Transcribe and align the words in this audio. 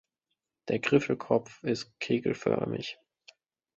Der 0.67 0.79
Griffelkopf 0.79 1.61
ist 1.61 1.99
kegelförmig. 1.99 2.97